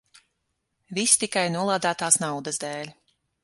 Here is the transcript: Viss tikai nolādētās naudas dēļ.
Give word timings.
Viss 0.99 1.13
tikai 1.25 1.45
nolādētās 1.57 2.21
naudas 2.27 2.61
dēļ. 2.67 2.95